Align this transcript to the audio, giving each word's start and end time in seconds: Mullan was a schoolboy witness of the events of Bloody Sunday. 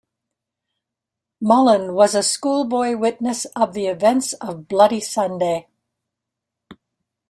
Mullan 1.43 1.93
was 1.93 2.15
a 2.15 2.23
schoolboy 2.23 2.97
witness 2.97 3.45
of 3.55 3.73
the 3.73 3.85
events 3.85 4.33
of 4.33 4.67
Bloody 4.67 4.99
Sunday. 4.99 5.67